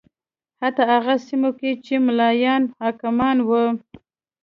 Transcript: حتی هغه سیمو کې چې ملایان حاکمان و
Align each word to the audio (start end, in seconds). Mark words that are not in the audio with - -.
حتی 0.61 0.83
هغه 0.93 1.13
سیمو 1.27 1.51
کې 1.59 1.71
چې 1.85 1.93
ملایان 2.07 2.63
حاکمان 2.79 3.37
و 3.47 3.49